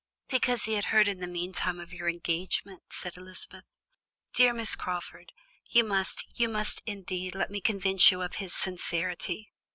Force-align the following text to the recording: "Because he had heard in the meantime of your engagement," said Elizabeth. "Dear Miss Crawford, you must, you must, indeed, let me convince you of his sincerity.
"Because 0.29 0.63
he 0.63 0.73
had 0.73 0.85
heard 0.85 1.07
in 1.07 1.19
the 1.19 1.27
meantime 1.27 1.79
of 1.79 1.93
your 1.93 2.09
engagement," 2.09 2.81
said 2.89 3.17
Elizabeth. 3.17 3.65
"Dear 4.33 4.51
Miss 4.51 4.75
Crawford, 4.75 5.31
you 5.69 5.83
must, 5.83 6.25
you 6.33 6.49
must, 6.49 6.81
indeed, 6.87 7.35
let 7.35 7.51
me 7.51 7.61
convince 7.61 8.09
you 8.09 8.23
of 8.23 8.37
his 8.37 8.51
sincerity. 8.55 9.51